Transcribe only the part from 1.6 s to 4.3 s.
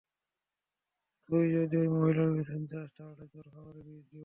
ওই মহিলার পিছনে যাস, তাহলে তোর খাবারে বিষ দিব।